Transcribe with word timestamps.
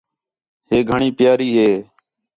ہے 0.69 0.77
گھڑی 0.79 0.81
گھݨی 0.89 1.09
پیاری 1.19 1.49
ہے 1.57 1.71